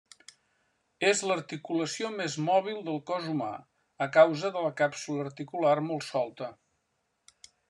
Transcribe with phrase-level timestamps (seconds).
[1.09, 3.51] És l'articulació més mòbil del cos humà
[4.07, 6.53] a causa de la càpsula articular molt solta.